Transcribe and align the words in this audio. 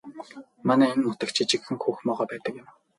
Манай 0.67 0.89
энэ 0.93 1.03
нутагт 1.03 1.35
жижигхэн 1.37 1.77
хөх 1.83 1.97
могой 2.07 2.27
байдаг 2.29 2.53
юм. 2.61 2.67